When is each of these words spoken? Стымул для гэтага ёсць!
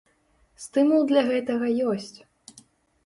Стымул 0.63 1.05
для 1.13 1.21
гэтага 1.29 1.67
ёсць! 1.93 2.13